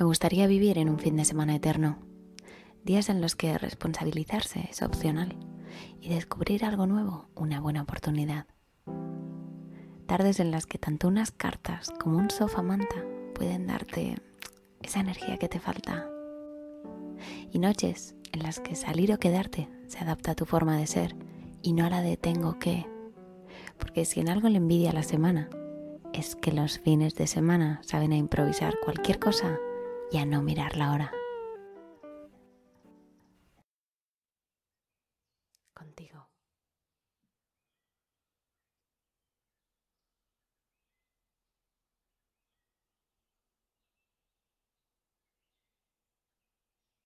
[0.00, 1.98] Me gustaría vivir en un fin de semana eterno,
[2.82, 5.36] días en los que responsabilizarse es opcional
[6.00, 8.46] y descubrir algo nuevo una buena oportunidad.
[10.06, 14.14] Tardes en las que tanto unas cartas como un sofá manta pueden darte
[14.80, 16.08] esa energía que te falta.
[17.52, 21.14] Y noches en las que salir o quedarte se adapta a tu forma de ser
[21.60, 22.86] y no a la de tengo que.
[23.78, 25.50] Porque si en algo le envidia la semana,
[26.14, 29.58] es que los fines de semana saben a improvisar cualquier cosa
[30.10, 31.12] y a no mirar la hora.
[35.74, 36.28] Contigo.